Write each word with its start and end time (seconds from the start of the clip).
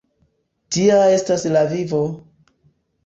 Tia 0.77 0.97
estas 1.17 1.45
la 1.57 1.63
vivo! 1.75 2.01